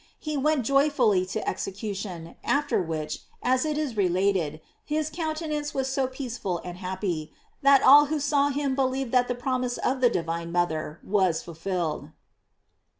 He 0.19 0.35
went 0.35 0.65
joyfully 0.65 1.27
to 1.27 1.47
execution, 1.47 2.35
after 2.43 2.81
which, 2.81 3.19
as 3.43 3.65
it 3.65 3.77
is 3.77 3.93
relat 3.93 4.35
ed, 4.35 4.61
his 4.83 5.11
countenance 5.11 5.75
was 5.75 5.87
so 5.89 6.07
peaceful 6.07 6.59
and 6.65 6.79
happy, 6.79 7.31
that 7.61 7.83
all 7.83 8.05
who 8.07 8.19
saw 8.19 8.49
him 8.49 8.73
believed 8.73 9.11
that 9.11 9.27
the 9.27 9.35
promise 9.35 9.77
of 9.77 10.01
the 10.01 10.09
divine 10.09 10.51
mother 10.51 10.99
was 11.03 11.43
fulfilled. 11.43 12.09